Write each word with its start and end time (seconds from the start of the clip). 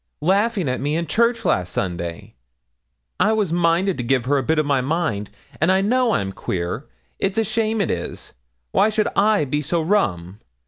laughing 0.23 0.67
at 0.67 0.81
me 0.81 0.95
in 0.95 1.05
church 1.05 1.45
last 1.45 1.71
Sunday. 1.71 2.33
I 3.19 3.33
was 3.33 3.53
minded 3.53 3.99
to 3.99 4.03
give 4.03 4.25
her 4.25 4.39
a 4.39 4.43
bit 4.43 4.57
of 4.57 4.65
my 4.65 4.81
mind. 4.81 5.29
An' 5.61 5.69
I 5.69 5.81
know 5.81 6.13
I'm 6.13 6.31
queer. 6.31 6.87
It's 7.19 7.37
a 7.37 7.43
shame, 7.43 7.79
it 7.79 7.91
is. 7.91 8.33
Why 8.71 8.89
should 8.89 9.09
I 9.15 9.45
be 9.45 9.61
so 9.61 9.79
rum? 9.79 10.39